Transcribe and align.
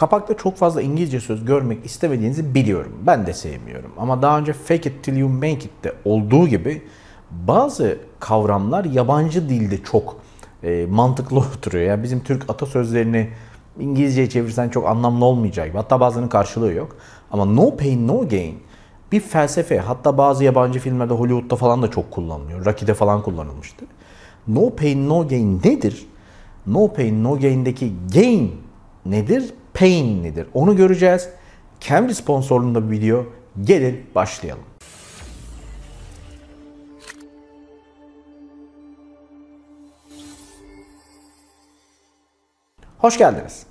Kapakta 0.00 0.36
çok 0.36 0.56
fazla 0.56 0.82
İngilizce 0.82 1.20
söz 1.20 1.44
görmek 1.44 1.86
istemediğinizi 1.86 2.54
biliyorum. 2.54 2.92
Ben 3.06 3.26
de 3.26 3.32
sevmiyorum. 3.32 3.90
Ama 3.98 4.22
daha 4.22 4.38
önce 4.38 4.52
Fake 4.52 4.90
It 4.90 5.04
Till 5.04 5.16
You 5.16 5.28
Make 5.28 5.50
It'te 5.50 5.92
olduğu 6.04 6.48
gibi 6.48 6.82
bazı 7.30 7.98
kavramlar 8.20 8.84
yabancı 8.84 9.48
dilde 9.48 9.82
çok 9.82 10.16
e, 10.62 10.86
mantıklı 10.90 11.38
oturuyor. 11.56 11.84
Yani 11.84 12.02
bizim 12.02 12.20
Türk 12.20 12.50
atasözlerini 12.50 13.28
İngilizceye 13.80 14.28
çevirsen 14.28 14.68
çok 14.68 14.88
anlamlı 14.88 15.24
olmayacak 15.24 15.66
gibi. 15.66 15.76
Hatta 15.76 16.00
bazılarının 16.00 16.30
karşılığı 16.30 16.72
yok. 16.72 16.96
Ama 17.30 17.44
no 17.44 17.76
pain 17.76 18.08
no 18.08 18.28
gain 18.28 18.58
bir 19.12 19.20
felsefe. 19.20 19.78
Hatta 19.78 20.18
bazı 20.18 20.44
yabancı 20.44 20.78
filmlerde 20.78 21.14
Hollywood'da 21.14 21.56
falan 21.56 21.82
da 21.82 21.90
çok 21.90 22.10
kullanılıyor. 22.10 22.66
Rocky'de 22.66 22.94
falan 22.94 23.22
kullanılmıştı. 23.22 23.84
No 24.48 24.70
pain 24.70 25.08
no 25.08 25.28
gain 25.28 25.60
nedir? 25.64 26.06
No 26.66 26.92
pain 26.92 27.24
no 27.24 27.38
gain'deki 27.40 27.92
gain 28.14 28.52
nedir? 29.06 29.54
Pain 29.80 30.22
nedir? 30.22 30.46
Onu 30.54 30.76
göreceğiz. 30.76 31.28
Kendi 31.80 32.14
sponsorluğunda 32.14 32.90
bir 32.90 33.00
video. 33.00 33.26
Gelin 33.62 34.06
başlayalım. 34.14 34.62
Hoş 42.98 43.18
geldiniz. 43.18 43.66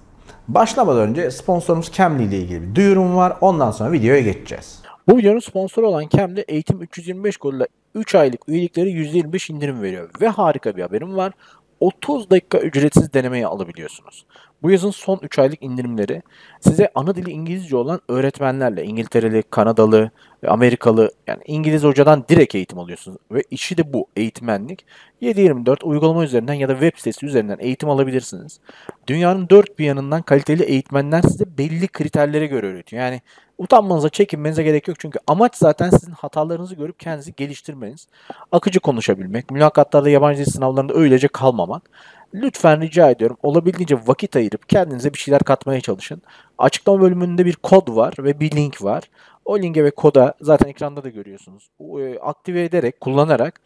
Başlamadan 0.47 1.09
önce 1.09 1.31
sponsorumuz 1.31 1.91
Cambly 1.91 2.25
ile 2.25 2.37
ilgili 2.37 2.61
bir 2.61 2.75
duyurum 2.75 3.15
var. 3.15 3.37
Ondan 3.41 3.71
sonra 3.71 3.91
videoya 3.91 4.21
geçeceğiz. 4.21 4.81
Bu 5.07 5.17
videonun 5.17 5.39
sponsoru 5.39 5.87
olan 5.87 6.07
Cambly 6.09 6.43
Eğitim 6.47 6.81
325 6.81 7.37
Gold 7.37 7.61
3 7.95 8.15
aylık 8.15 8.49
üyelikleri 8.49 8.89
%25 8.89 9.53
indirim 9.53 9.81
veriyor. 9.81 10.09
Ve 10.21 10.27
harika 10.27 10.75
bir 10.75 10.81
haberim 10.81 11.15
var. 11.17 11.33
30 11.79 12.29
dakika 12.29 12.59
ücretsiz 12.59 13.13
denemeyi 13.13 13.47
alabiliyorsunuz. 13.47 14.25
Bu 14.63 14.71
yazın 14.71 14.91
son 14.91 15.19
3 15.21 15.39
aylık 15.39 15.63
indirimleri 15.63 16.21
size 16.59 16.91
ana 16.95 17.15
dili 17.15 17.31
İngilizce 17.31 17.75
olan 17.75 18.01
öğretmenlerle 18.09 18.83
İngiltereli, 18.83 19.43
Kanadalı, 19.43 20.11
Amerikalı 20.47 21.11
yani 21.27 21.41
İngiliz 21.45 21.83
hocadan 21.83 22.25
direkt 22.29 22.55
eğitim 22.55 22.79
alıyorsunuz. 22.79 23.17
Ve 23.31 23.43
işi 23.51 23.77
de 23.77 23.93
bu 23.93 24.07
eğitmenlik. 24.15 24.85
7-24 25.21 25.83
uygulama 25.83 26.23
üzerinden 26.23 26.53
ya 26.53 26.69
da 26.69 26.73
web 26.73 26.97
sitesi 26.97 27.25
üzerinden 27.25 27.57
eğitim 27.59 27.89
alabilirsiniz. 27.89 28.59
Dünyanın 29.07 29.49
dört 29.49 29.79
bir 29.79 29.85
yanından 29.85 30.21
kaliteli 30.21 30.63
eğitmenler 30.63 31.21
size 31.21 31.57
belli 31.57 31.87
kriterlere 31.87 32.47
göre 32.47 32.67
öğretiyor. 32.67 33.03
Yani 33.03 33.21
utanmanıza, 33.57 34.09
çekinmenize 34.09 34.63
gerek 34.63 34.87
yok. 34.87 34.99
Çünkü 34.99 35.19
amaç 35.27 35.55
zaten 35.55 35.89
sizin 35.89 36.11
hatalarınızı 36.11 36.75
görüp 36.75 36.99
kendinizi 36.99 37.35
geliştirmeniz. 37.35 38.07
Akıcı 38.51 38.79
konuşabilmek, 38.79 39.51
mülakatlarda 39.51 40.09
yabancı 40.09 40.45
dil 40.45 40.51
sınavlarında 40.51 40.93
öylece 40.93 41.27
kalmamak. 41.27 41.89
Lütfen 42.33 42.81
rica 42.81 43.09
ediyorum 43.09 43.37
olabildiğince 43.43 43.97
vakit 44.07 44.35
ayırıp 44.35 44.69
kendinize 44.69 45.13
bir 45.13 45.17
şeyler 45.17 45.43
katmaya 45.43 45.81
çalışın. 45.81 46.21
Açıklama 46.57 47.01
bölümünde 47.01 47.45
bir 47.45 47.55
kod 47.55 47.95
var 47.95 48.13
ve 48.19 48.39
bir 48.39 48.51
link 48.51 48.83
var. 48.83 49.03
O 49.45 49.59
linke 49.59 49.83
ve 49.83 49.91
koda 49.91 50.33
zaten 50.41 50.69
ekranda 50.69 51.03
da 51.03 51.09
görüyorsunuz. 51.09 51.69
E, 51.79 52.19
aktive 52.19 52.63
ederek, 52.63 53.01
kullanarak 53.01 53.61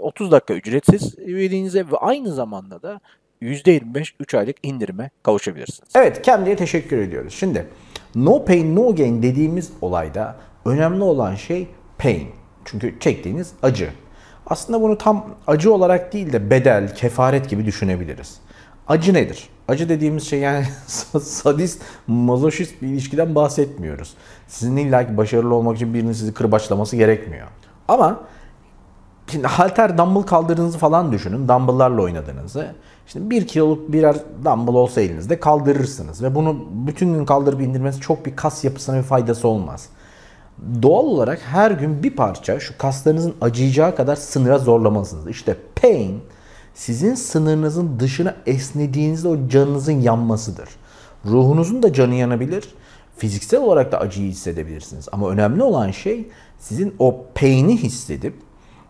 30 0.00 0.28
e, 0.28 0.30
dakika 0.30 0.54
ücretsiz 0.54 1.18
üyeliğinize 1.18 1.90
ve 1.90 1.96
aynı 1.96 2.34
zamanda 2.34 2.82
da 2.82 3.00
%25 3.42 4.12
3 4.20 4.34
aylık 4.34 4.56
indirime 4.62 5.10
kavuşabilirsiniz. 5.22 5.90
Evet, 5.94 6.22
kendine 6.22 6.56
teşekkür 6.56 6.98
ediyoruz. 6.98 7.34
Şimdi 7.34 7.66
no 8.14 8.44
pain 8.44 8.76
no 8.76 8.94
gain 8.94 9.22
dediğimiz 9.22 9.72
olayda 9.80 10.36
önemli 10.64 11.02
olan 11.02 11.34
şey 11.34 11.68
pain. 11.98 12.28
Çünkü 12.64 13.00
çektiğiniz 13.00 13.52
acı. 13.62 13.90
Aslında 14.50 14.82
bunu 14.82 14.98
tam 14.98 15.24
acı 15.46 15.74
olarak 15.74 16.12
değil 16.12 16.32
de 16.32 16.50
bedel, 16.50 16.94
kefaret 16.94 17.50
gibi 17.50 17.66
düşünebiliriz. 17.66 18.40
Acı 18.88 19.14
nedir? 19.14 19.48
Acı 19.68 19.88
dediğimiz 19.88 20.26
şey 20.26 20.38
yani 20.38 20.64
sadist, 21.22 21.82
mazoşist 22.06 22.82
bir 22.82 22.88
ilişkiden 22.88 23.34
bahsetmiyoruz. 23.34 24.14
Sizin 24.48 24.76
illaki 24.76 25.16
başarılı 25.16 25.54
olmak 25.54 25.76
için 25.76 25.94
birinin 25.94 26.12
sizi 26.12 26.34
kırbaçlaması 26.34 26.96
gerekmiyor. 26.96 27.46
Ama 27.88 28.20
şimdi 29.26 29.46
halter 29.46 29.98
dumbbell 29.98 30.22
kaldırdığınızı 30.22 30.78
falan 30.78 31.12
düşünün. 31.12 31.48
Dumbbell'larla 31.48 32.02
oynadığınızı. 32.02 32.74
Şimdi 33.06 33.30
bir 33.30 33.46
kiloluk 33.46 33.92
birer 33.92 34.16
dumbbell 34.44 34.74
olsa 34.74 35.00
elinizde 35.00 35.40
kaldırırsınız. 35.40 36.22
Ve 36.22 36.34
bunu 36.34 36.64
bütün 36.72 37.14
gün 37.14 37.24
kaldırıp 37.24 37.60
indirmesi 37.60 38.00
çok 38.00 38.26
bir 38.26 38.36
kas 38.36 38.64
yapısına 38.64 38.98
bir 38.98 39.02
faydası 39.02 39.48
olmaz 39.48 39.88
doğal 40.82 41.04
olarak 41.04 41.40
her 41.42 41.70
gün 41.70 42.02
bir 42.02 42.16
parça 42.16 42.60
şu 42.60 42.78
kaslarınızın 42.78 43.34
acıyacağı 43.40 43.96
kadar 43.96 44.16
sınıra 44.16 44.58
zorlamalısınız. 44.58 45.28
İşte 45.28 45.56
pain 45.82 46.20
sizin 46.74 47.14
sınırınızın 47.14 48.00
dışına 48.00 48.36
esnediğinizde 48.46 49.28
o 49.28 49.48
canınızın 49.48 50.00
yanmasıdır. 50.00 50.68
Ruhunuzun 51.26 51.82
da 51.82 51.92
canı 51.92 52.14
yanabilir. 52.14 52.74
Fiziksel 53.16 53.60
olarak 53.60 53.92
da 53.92 54.00
acıyı 54.00 54.30
hissedebilirsiniz. 54.30 55.08
Ama 55.12 55.30
önemli 55.30 55.62
olan 55.62 55.90
şey 55.90 56.28
sizin 56.58 56.94
o 56.98 57.24
pain'i 57.34 57.76
hissedip, 57.76 58.34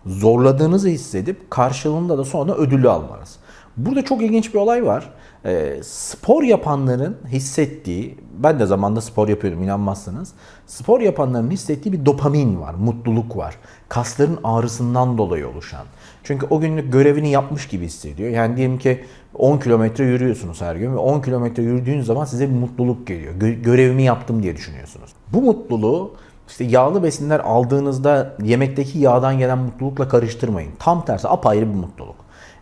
zorladığınızı 0.06 0.88
hissedip 0.88 1.50
karşılığında 1.50 2.18
da 2.18 2.24
sonra 2.24 2.54
ödülü 2.54 2.88
almanız. 2.88 3.36
Burada 3.76 4.04
çok 4.04 4.22
ilginç 4.22 4.54
bir 4.54 4.58
olay 4.58 4.86
var. 4.86 5.10
E, 5.44 5.80
spor 5.82 6.42
yapanların 6.42 7.16
hissettiği, 7.28 8.18
ben 8.38 8.60
de 8.60 8.66
zamanda 8.66 9.00
spor 9.00 9.28
yapıyordum 9.28 9.62
inanmazsınız. 9.62 10.32
Spor 10.66 11.00
yapanların 11.00 11.50
hissettiği 11.50 11.92
bir 11.92 12.06
dopamin 12.06 12.60
var, 12.60 12.74
mutluluk 12.74 13.36
var. 13.36 13.56
Kasların 13.88 14.38
ağrısından 14.44 15.18
dolayı 15.18 15.48
oluşan. 15.48 15.84
Çünkü 16.24 16.46
o 16.50 16.60
günlük 16.60 16.92
görevini 16.92 17.30
yapmış 17.30 17.68
gibi 17.68 17.84
hissediyor. 17.84 18.30
Yani 18.30 18.56
diyelim 18.56 18.78
ki 18.78 19.04
10 19.34 19.58
kilometre 19.58 20.04
yürüyorsunuz 20.04 20.60
her 20.60 20.76
gün 20.76 20.92
ve 20.92 20.96
10 20.96 21.20
kilometre 21.20 21.62
yürüdüğünüz 21.62 22.06
zaman 22.06 22.24
size 22.24 22.50
bir 22.50 22.54
mutluluk 22.54 23.06
geliyor. 23.06 23.34
Gö- 23.34 23.62
görevimi 23.62 24.02
yaptım 24.02 24.42
diye 24.42 24.56
düşünüyorsunuz. 24.56 25.10
Bu 25.32 25.42
mutluluğu 25.42 26.14
işte 26.50 26.64
yağlı 26.64 27.02
besinler 27.02 27.40
aldığınızda 27.40 28.36
yemekteki 28.42 28.98
yağdan 28.98 29.38
gelen 29.38 29.58
mutlulukla 29.58 30.08
karıştırmayın. 30.08 30.72
Tam 30.78 31.04
tersi 31.04 31.28
apayrı 31.28 31.68
bir 31.68 31.74
mutluluk. 31.74 32.16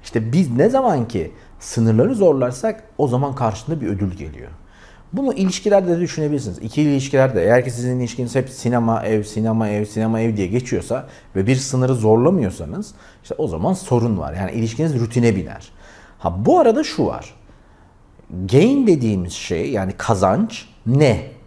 İşte 0.04 0.32
biz 0.32 0.56
ne 0.56 0.69
zaman 0.71 1.09
ki 1.09 1.32
sınırları 1.60 2.15
zorlarsak 2.15 2.84
o 2.99 3.09
zaman 3.09 3.34
karşında 3.34 3.81
bir 3.81 3.87
ödül 3.87 4.10
geliyor. 4.10 4.50
Bunu 5.12 5.32
ilişkilerde 5.32 5.88
de 5.97 6.00
düşünebilirsiniz. 6.00 6.59
İkili 6.59 6.91
ilişkilerde 6.93 7.43
eğer 7.43 7.65
ki 7.65 7.71
sizin 7.71 8.00
ilişkiniz 8.00 8.34
hep 8.34 8.50
sinema, 8.50 9.03
ev, 9.03 9.22
sinema, 9.22 9.69
ev, 9.69 9.84
sinema, 9.84 10.20
ev 10.20 10.37
diye 10.37 10.47
geçiyorsa 10.47 11.06
ve 11.37 11.47
bir 11.47 11.56
sınırı 11.56 11.94
zorlamıyorsanız 11.94 12.94
işte 13.22 13.34
o 13.38 13.49
zaman 13.49 13.72
sorun 13.72 14.19
var. 14.19 14.34
Yani 14.34 14.50
ilişkiniz 14.53 15.00
rutine 15.00 15.37
biner. 15.37 15.72
Ha 16.19 16.44
bu 16.47 16.60
arada 16.60 16.84
şu 16.84 17.06
var. 17.06 17.34
Gain 18.53 18.87
dediğimiz 18.87 19.32
şey 19.32 19.70
yani 19.72 19.93
kazanç 19.93 20.69
ne? 20.87 21.38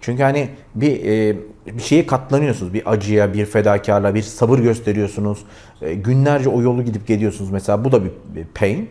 Çünkü 0.00 0.22
hani 0.22 0.48
bir 0.74 1.04
e, 1.04 1.36
bir 1.66 1.82
şeye 1.82 2.06
katlanıyorsunuz. 2.06 2.74
Bir 2.74 2.92
acıya, 2.92 3.34
bir 3.34 3.46
fedakarlığa, 3.46 4.14
bir 4.14 4.22
sabır 4.22 4.58
gösteriyorsunuz. 4.58 5.44
E, 5.82 5.94
günlerce 5.94 6.48
o 6.48 6.62
yolu 6.62 6.82
gidip 6.82 7.06
geliyorsunuz. 7.06 7.50
Mesela 7.50 7.84
bu 7.84 7.92
da 7.92 8.04
bir, 8.04 8.10
bir 8.34 8.44
pain. 8.44 8.90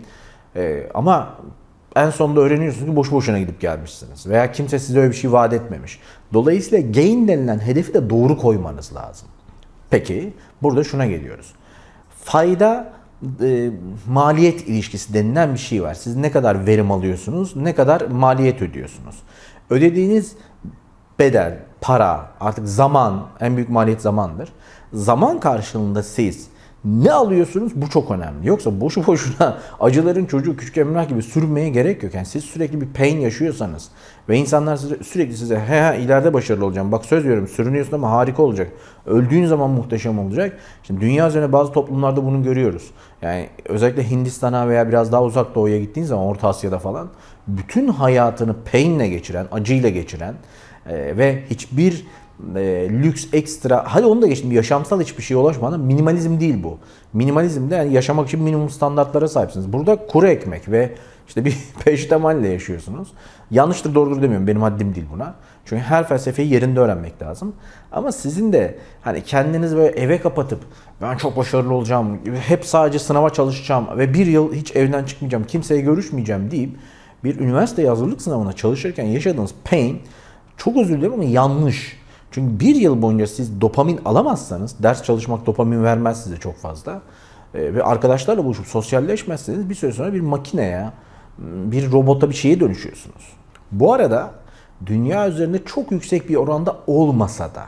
E, 0.56 0.90
ama 0.94 1.38
en 1.96 2.10
sonunda 2.10 2.40
öğreniyorsunuz 2.40 2.90
ki 2.90 2.96
boş 2.96 3.12
boşuna 3.12 3.40
gidip 3.40 3.62
gelmişsiniz. 3.62 4.28
Veya 4.28 4.52
kimse 4.52 4.80
size 4.80 5.00
öyle 5.00 5.12
bir 5.12 5.16
şey 5.16 5.32
vaat 5.32 5.54
etmemiş. 5.54 6.00
Dolayısıyla 6.34 6.92
gain 6.92 7.28
denilen 7.28 7.60
hedefi 7.60 7.94
de 7.94 8.10
doğru 8.10 8.38
koymanız 8.38 8.96
lazım. 8.96 9.28
Peki 9.90 10.34
burada 10.62 10.84
şuna 10.84 11.06
geliyoruz. 11.06 11.54
Fayda 12.24 12.94
e, 13.42 13.70
maliyet 14.08 14.68
ilişkisi 14.68 15.14
denilen 15.14 15.54
bir 15.54 15.60
şey 15.60 15.84
var. 15.84 15.94
Siz 15.94 16.16
ne 16.16 16.32
kadar 16.32 16.66
verim 16.66 16.92
alıyorsunuz, 16.92 17.56
ne 17.56 17.76
kadar 17.76 18.02
maliyet 18.02 18.62
ödüyorsunuz. 18.62 19.16
Ödediğiniz 19.70 20.36
bedel, 21.20 21.60
para, 21.82 22.30
artık 22.40 22.68
zaman, 22.68 23.28
en 23.40 23.56
büyük 23.56 23.70
maliyet 23.70 24.02
zamandır. 24.02 24.50
Zaman 24.94 25.40
karşılığında 25.40 26.04
siz 26.04 26.48
ne 26.86 27.12
alıyorsunuz 27.12 27.72
bu 27.76 27.90
çok 27.90 28.12
önemli. 28.12 28.48
Yoksa 28.48 28.82
boşu 28.82 29.08
boşuna 29.08 29.58
acıların 29.80 30.26
çocuğu 30.26 30.58
küçük 30.58 30.78
emrah 30.78 31.10
gibi 31.10 31.24
sürmeye 31.24 31.70
gerek 31.70 32.04
yok. 32.04 32.14
Yani 32.14 32.26
siz 32.26 32.44
sürekli 32.44 32.82
bir 32.82 32.88
pain 32.88 33.20
yaşıyorsanız 33.20 33.90
ve 34.30 34.38
insanlar 34.38 34.76
size, 34.76 35.04
sürekli 35.04 35.38
size 35.38 35.60
he 35.60 35.84
he 35.84 36.02
ileride 36.02 36.34
başarılı 36.34 36.66
olacağım. 36.66 36.92
Bak 36.92 37.06
söz 37.06 37.24
veriyorum 37.24 37.48
sürünüyorsun 37.48 37.94
ama 37.94 38.12
harika 38.12 38.44
olacak. 38.44 38.72
Öldüğün 39.06 39.46
zaman 39.46 39.70
muhteşem 39.70 40.20
olacak. 40.20 40.58
Şimdi 40.84 41.02
dünya 41.02 41.28
üzerinde 41.28 41.54
bazı 41.54 41.72
toplumlarda 41.72 42.26
bunu 42.26 42.44
görüyoruz. 42.44 42.92
Yani 43.22 43.50
özellikle 43.66 44.10
Hindistan'a 44.10 44.70
veya 44.70 44.88
biraz 44.88 45.12
daha 45.12 45.24
uzak 45.24 45.56
doğuya 45.56 45.80
gittiğin 45.80 46.08
zaman 46.08 46.26
Orta 46.26 46.48
Asya'da 46.48 46.80
falan 46.80 47.10
bütün 47.48 47.88
hayatını 47.88 48.56
painle 48.72 49.08
geçiren, 49.08 49.48
acıyla 49.52 49.90
geçiren 49.90 50.36
e, 50.90 51.18
ve 51.18 51.44
hiçbir 51.50 52.06
e, 52.56 52.88
lüks 52.90 53.28
ekstra 53.34 53.84
hadi 53.88 54.06
onu 54.06 54.22
da 54.22 54.28
geçtim 54.28 54.52
yaşamsal 54.52 55.02
hiçbir 55.02 55.24
şeye 55.24 55.36
ulaşmadan 55.36 55.80
minimalizm 55.80 56.40
değil 56.40 56.64
bu. 56.64 56.78
Minimalizmde 57.14 57.76
yani 57.76 57.94
yaşamak 57.94 58.28
için 58.28 58.42
minimum 58.42 58.70
standartlara 58.70 59.28
sahipsiniz. 59.28 59.74
Burada 59.74 59.96
kuru 60.08 60.28
ekmek 60.28 60.72
ve 60.72 60.96
işte 61.28 61.46
bir 61.46 61.58
peştemalle 61.86 62.48
yaşıyorsunuz. 62.48 63.08
Yanlıştır 63.52 63.96
doğrudur 63.96 64.22
demiyorum. 64.22 64.48
Benim 64.48 64.62
haddim 64.62 64.96
değil 64.96 65.08
buna. 65.14 65.36
Çünkü 65.66 65.84
her 65.84 66.08
felsefeyi 66.08 66.54
yerinde 66.54 66.80
öğrenmek 66.80 67.22
lazım. 67.22 67.56
Ama 67.92 68.12
sizin 68.12 68.54
de 68.54 68.78
hani 69.02 69.24
kendiniz 69.24 69.76
böyle 69.76 70.00
eve 70.00 70.22
kapatıp 70.22 70.60
ben 71.02 71.18
çok 71.18 71.38
başarılı 71.38 71.74
olacağım, 71.74 72.20
hep 72.48 72.66
sadece 72.66 73.00
sınava 73.00 73.30
çalışacağım 73.30 73.98
ve 73.98 74.14
bir 74.14 74.26
yıl 74.26 74.54
hiç 74.54 74.76
evden 74.76 75.04
çıkmayacağım, 75.04 75.44
kimseye 75.44 75.82
görüşmeyeceğim 75.82 76.52
deyip 76.52 76.76
bir 77.24 77.40
üniversite 77.40 77.88
hazırlık 77.88 78.22
sınavına 78.22 78.54
çalışırken 78.54 79.06
yaşadığınız 79.06 79.52
pain 79.64 80.02
çok 80.58 80.78
özür 80.78 80.98
dilerim 80.98 81.14
ama 81.14 81.24
yanlış. 81.24 81.98
Çünkü 82.32 82.60
bir 82.60 82.76
yıl 82.76 83.02
boyunca 83.02 83.28
siz 83.28 83.62
dopamin 83.62 84.00
alamazsanız, 84.06 84.76
ders 84.84 85.04
çalışmak 85.04 85.46
dopamin 85.46 85.84
vermez 85.84 86.24
size 86.24 86.38
çok 86.38 86.58
fazla. 86.58 87.02
E, 87.54 87.74
ve 87.74 87.84
arkadaşlarla 87.84 88.46
buluşup 88.46 88.68
sosyalleşmezseniz 88.68 89.70
bir 89.70 89.76
süre 89.76 89.92
sonra 89.92 90.14
bir 90.14 90.22
makineye, 90.22 90.90
bir 91.40 91.92
robota 91.92 92.30
bir 92.30 92.36
şeye 92.36 92.60
dönüşüyorsunuz. 92.60 93.34
Bu 93.72 93.94
arada 93.94 94.32
dünya 94.86 95.30
üzerinde 95.30 95.66
çok 95.66 95.92
yüksek 95.92 96.30
bir 96.30 96.36
oranda 96.36 96.78
olmasa 96.88 97.56
da 97.56 97.66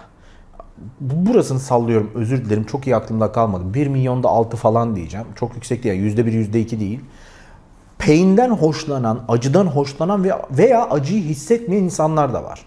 burasını 1.02 1.60
sallıyorum 1.60 2.12
özür 2.16 2.46
dilerim 2.46 2.64
çok 2.64 2.88
iyi 2.88 2.96
aklımda 2.96 3.32
kalmadı. 3.32 3.74
1 3.74 3.88
milyonda 3.88 4.30
6 4.30 4.58
falan 4.58 4.96
diyeceğim. 4.96 5.28
Çok 5.36 5.56
yüksek 5.56 5.84
değil. 5.84 6.18
%1, 6.18 6.32
%2 6.32 6.80
değil. 6.80 7.00
Pain'den 8.00 8.50
hoşlanan, 8.50 9.24
acıdan 9.28 9.68
hoşlanan 9.68 10.26
veya 10.52 10.90
acıyı 10.90 11.24
hissetmeyen 11.24 11.84
insanlar 11.84 12.34
da 12.34 12.44
var. 12.44 12.66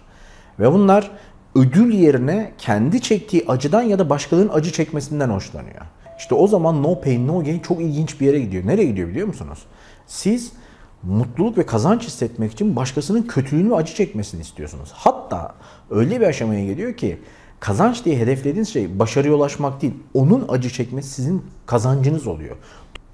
Ve 0.59 0.71
bunlar 0.71 1.11
ödül 1.55 1.93
yerine 1.93 2.51
kendi 2.57 3.01
çektiği 3.01 3.45
acıdan 3.47 3.81
ya 3.81 3.99
da 3.99 4.09
başkalarının 4.09 4.53
acı 4.53 4.71
çekmesinden 4.71 5.29
hoşlanıyor. 5.29 5.81
İşte 6.17 6.35
o 6.35 6.47
zaman 6.47 6.83
no 6.83 7.01
pain 7.01 7.27
no 7.27 7.43
gain 7.43 7.59
çok 7.59 7.81
ilginç 7.81 8.21
bir 8.21 8.25
yere 8.25 8.39
gidiyor. 8.39 8.67
Nereye 8.67 8.85
gidiyor 8.85 9.09
biliyor 9.09 9.27
musunuz? 9.27 9.59
Siz 10.07 10.51
mutluluk 11.03 11.57
ve 11.57 11.65
kazanç 11.65 12.03
hissetmek 12.03 12.51
için 12.51 12.75
başkasının 12.75 13.21
kötülüğünü 13.21 13.71
ve 13.71 13.75
acı 13.75 13.93
çekmesini 13.93 14.41
istiyorsunuz. 14.41 14.91
Hatta 14.93 15.55
öyle 15.89 16.21
bir 16.21 16.25
aşamaya 16.25 16.65
geliyor 16.65 16.93
ki 16.93 17.19
kazanç 17.59 18.05
diye 18.05 18.17
hedeflediğiniz 18.17 18.69
şey 18.69 18.99
başarıya 18.99 19.33
ulaşmak 19.33 19.81
değil. 19.81 19.93
Onun 20.13 20.45
acı 20.49 20.69
çekmesi 20.69 21.09
sizin 21.09 21.45
kazancınız 21.65 22.27
oluyor. 22.27 22.55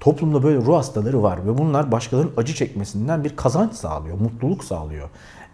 Toplumda 0.00 0.42
böyle 0.42 0.58
ruh 0.58 0.76
hastaları 0.76 1.22
var 1.22 1.46
ve 1.46 1.58
bunlar 1.58 1.92
başkalarının 1.92 2.32
acı 2.36 2.54
çekmesinden 2.54 3.24
bir 3.24 3.36
kazanç 3.36 3.74
sağlıyor, 3.74 4.20
mutluluk 4.20 4.64
sağlıyor. 4.64 5.08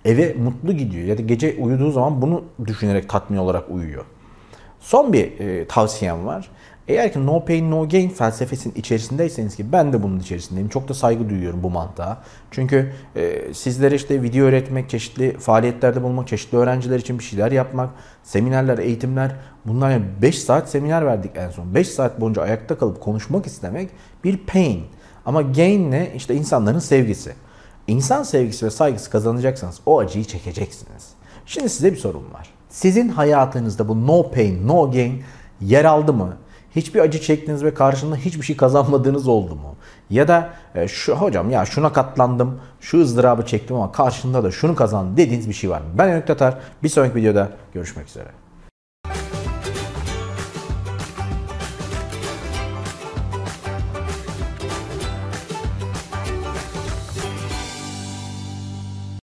Eve 0.05 0.35
mutlu 0.35 0.73
gidiyor 0.73 1.07
ya 1.07 1.19
da 1.19 1.23
gece 1.23 1.57
uyuduğu 1.61 1.91
zaman 1.91 2.23
bunu 2.23 2.45
düşünerek 2.67 3.09
tatmin 3.09 3.39
olarak 3.39 3.71
uyuyor. 3.71 4.05
Son 4.81 5.13
bir 5.13 5.41
e, 5.41 5.67
tavsiyem 5.67 6.27
var. 6.27 6.51
Eğer 6.89 7.13
ki 7.13 7.27
no 7.27 7.45
pain 7.45 7.71
no 7.71 7.89
gain 7.89 8.09
felsefesinin 8.09 8.75
içerisindeyseniz 8.75 9.57
ki 9.57 9.73
ben 9.73 9.93
de 9.93 10.03
bunun 10.03 10.19
içerisindeyim. 10.19 10.69
Çok 10.69 10.89
da 10.89 10.95
saygı 10.95 11.29
duyuyorum 11.29 11.63
bu 11.63 11.71
mantığa. 11.71 12.23
Çünkü 12.51 12.93
e, 13.17 13.55
sizlere 13.55 13.95
işte 13.95 14.23
video 14.23 14.47
öğretmek, 14.47 14.91
çeşitli 14.91 15.39
faaliyetlerde 15.39 16.03
bulunmak, 16.03 16.29
çeşitli 16.29 16.59
öğrenciler 16.59 16.99
için 16.99 17.19
bir 17.19 17.25
şeyler 17.25 17.53
yapmak, 17.53 17.91
seminerler, 18.23 18.79
eğitimler 18.79 19.37
bunlar 19.67 19.91
yani 19.91 20.05
5 20.23 20.39
saat 20.39 20.71
seminer 20.71 21.07
verdik 21.07 21.31
en 21.35 21.51
son. 21.51 21.75
5 21.75 21.89
saat 21.89 22.21
boyunca 22.21 22.43
ayakta 22.43 22.79
kalıp 22.79 23.01
konuşmak 23.01 23.47
istemek 23.47 23.91
bir 24.25 24.37
pain. 24.37 24.85
Ama 25.27 25.43
gain 25.43 25.91
ne? 25.91 26.13
İşte 26.17 26.35
insanların 26.35 26.79
sevgisi. 26.79 27.33
İnsan 27.89 28.23
sevgisi 28.23 28.67
ve 28.67 28.71
saygısı 28.71 29.11
kazanacaksanız 29.11 29.81
o 29.87 29.99
acıyı 29.99 30.25
çekeceksiniz. 30.25 31.09
Şimdi 31.47 31.69
size 31.69 31.93
bir 31.93 31.97
sorum 31.97 32.35
var. 32.35 32.51
Sizin 32.69 33.09
hayatınızda 33.09 33.89
bu 33.89 34.07
no 34.07 34.31
pain, 34.31 34.69
no 34.69 34.91
gain 34.91 35.23
yer 35.61 35.85
aldı 35.85 36.13
mı? 36.13 36.37
Hiçbir 36.77 37.01
acı 37.01 37.21
çektiniz 37.21 37.65
ve 37.65 37.75
karşında 37.75 38.17
hiçbir 38.17 38.43
şey 38.43 38.57
kazanmadığınız 38.57 39.29
oldu 39.29 39.55
mu? 39.55 39.77
Ya 40.11 40.29
da 40.29 40.51
e, 40.75 40.89
şu 40.89 41.15
hocam 41.15 41.51
ya 41.51 41.65
şuna 41.65 41.93
katlandım, 41.93 42.61
şu 42.81 43.01
ızdırabı 43.01 43.47
çektim 43.47 43.77
ama 43.77 43.93
karşında 43.93 44.45
da 44.45 44.51
şunu 44.51 44.75
kazandım 44.75 45.17
dediğiniz 45.17 45.49
bir 45.49 45.55
şey 45.55 45.71
var 45.71 45.81
mı? 45.81 45.87
Ben 45.99 46.09
Önük 46.13 46.27
Tatar. 46.27 46.59
Bir 46.83 46.89
sonraki 46.89 47.15
videoda 47.15 47.49
görüşmek 47.75 48.09
üzere. 48.09 48.44